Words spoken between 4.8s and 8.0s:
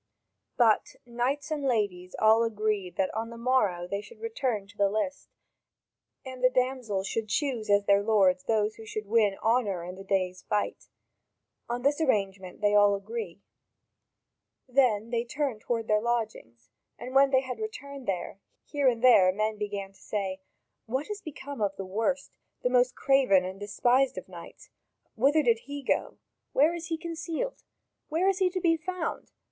list, and the damsels should choose as